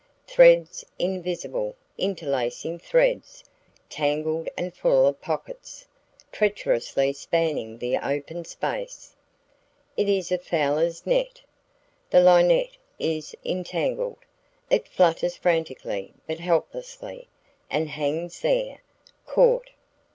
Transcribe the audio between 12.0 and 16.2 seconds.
The linnet is entangled. It flutters frantically